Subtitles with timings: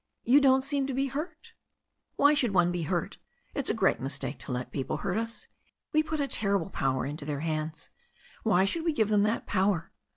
[0.23, 1.53] You don't seem to be hurt."
[2.15, 3.19] "Why should one be hurt?
[3.53, 5.45] It's a great mistake to let people hurt us.
[5.93, 7.89] We put a terrible power into their hands.
[8.41, 9.91] Why should we give them that power?